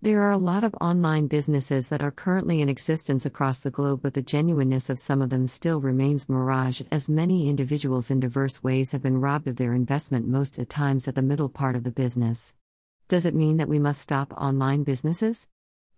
[0.00, 3.98] There are a lot of online businesses that are currently in existence across the globe,
[4.00, 8.62] but the genuineness of some of them still remains mirage, as many individuals in diverse
[8.62, 11.82] ways have been robbed of their investment, most at times at the middle part of
[11.82, 12.54] the business.
[13.08, 15.48] Does it mean that we must stop online businesses?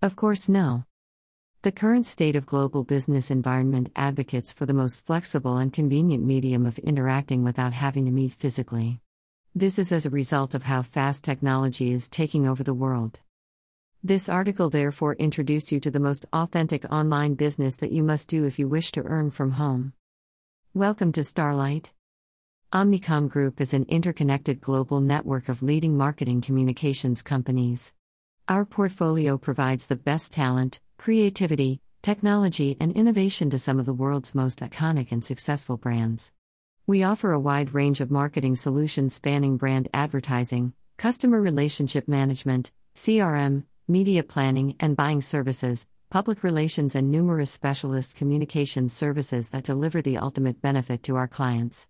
[0.01, 0.85] Of course, no.
[1.61, 6.65] The current state of global business environment advocates for the most flexible and convenient medium
[6.65, 9.03] of interacting without having to meet physically.
[9.55, 13.21] This is as a result of how fast technology is taking over the world.
[14.03, 18.47] This article therefore introduce you to the most authentic online business that you must do
[18.47, 19.93] if you wish to earn from home.
[20.73, 21.93] Welcome to Starlight.
[22.73, 27.93] Omnicom Group is an interconnected global network of leading marketing communications companies.
[28.49, 34.35] Our portfolio provides the best talent, creativity, technology, and innovation to some of the world's
[34.35, 36.33] most iconic and successful brands.
[36.87, 43.65] We offer a wide range of marketing solutions spanning brand advertising, customer relationship management, CRM,
[43.91, 50.17] media planning and buying services, public relations, and numerous specialist communications services that deliver the
[50.17, 51.89] ultimate benefit to our clients.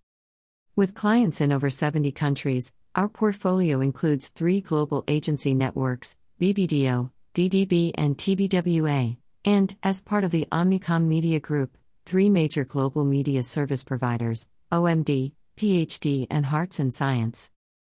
[0.74, 7.92] With clients in over 70 countries, our portfolio includes three global agency networks BBDO, DDB,
[7.94, 13.84] and TBWA, and, as part of the Omnicom Media Group, three major global media service
[13.84, 17.50] providers OMD, PhD, and Hearts and Science.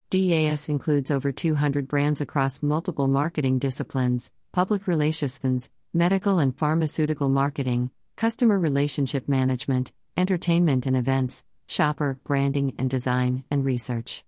[0.09, 7.91] DAS includes over 200 brands across multiple marketing disciplines public relations, medical and pharmaceutical marketing,
[8.15, 14.23] customer relationship management, entertainment and events, shopper, branding and design, and research.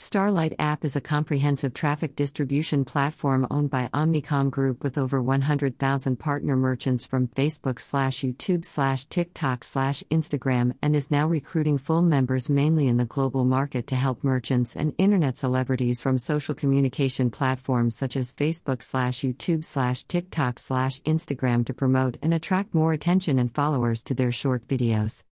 [0.00, 6.16] Starlight app is a comprehensive traffic distribution platform owned by Omnicom Group with over 100,000
[6.16, 12.00] partner merchants from Facebook slash YouTube slash TikTok slash Instagram and is now recruiting full
[12.00, 17.28] members mainly in the global market to help merchants and internet celebrities from social communication
[17.28, 22.92] platforms such as Facebook slash YouTube slash TikTok slash Instagram to promote and attract more
[22.92, 25.24] attention and followers to their short videos.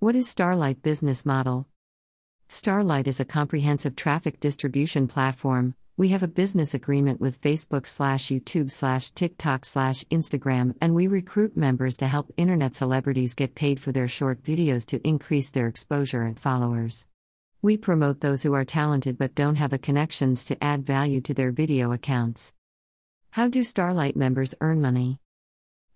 [0.00, 1.66] What is Starlight business model?
[2.48, 5.74] Starlight is a comprehensive traffic distribution platform.
[5.96, 11.08] We have a business agreement with Facebook slash YouTube slash TikTok slash Instagram, and we
[11.08, 15.66] recruit members to help internet celebrities get paid for their short videos to increase their
[15.66, 17.04] exposure and followers.
[17.62, 21.34] We promote those who are talented but don't have the connections to add value to
[21.34, 22.54] their video accounts.
[23.32, 25.18] How do Starlight members earn money?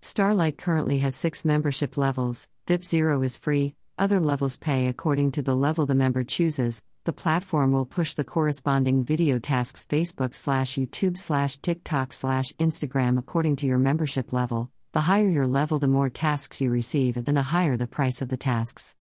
[0.01, 2.49] Starlight currently has six membership levels.
[2.67, 6.83] VIP Zero is free, other levels pay according to the level the member chooses.
[7.05, 13.19] The platform will push the corresponding video tasks Facebook slash YouTube slash TikTok slash Instagram
[13.19, 14.71] according to your membership level.
[14.93, 18.23] The higher your level, the more tasks you receive, and then the higher the price
[18.23, 18.97] of the tasks.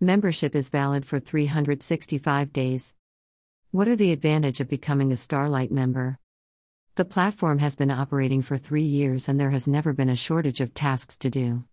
[0.00, 2.94] Membership is valid for 365 days.
[3.70, 6.18] What are the advantage of becoming a Starlight member?
[6.96, 10.60] The platform has been operating for 3 years and there has never been a shortage
[10.60, 11.64] of tasks to do.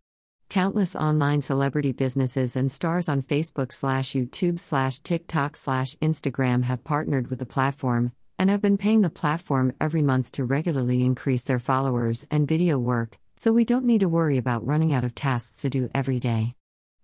[0.50, 6.84] Countless online celebrity businesses and stars on Facebook slash YouTube slash TikTok slash Instagram have
[6.84, 11.44] partnered with the platform and have been paying the platform every month to regularly increase
[11.44, 15.14] their followers and video work, so we don't need to worry about running out of
[15.14, 16.56] tasks to do every day.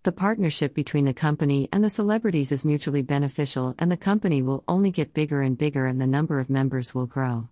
[0.01, 4.63] The partnership between the company and the celebrities is mutually beneficial, and the company will
[4.67, 7.49] only get bigger and bigger, and the number of members will grow.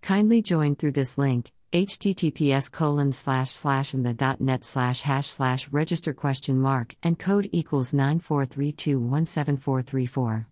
[0.00, 6.58] Kindly join through this link https colon slash slash net slash hash slash register question
[6.58, 10.46] mark and code equals 9432174434